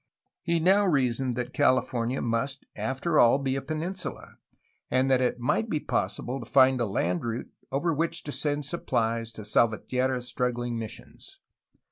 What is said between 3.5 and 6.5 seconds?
a peninsula, and that it might be possible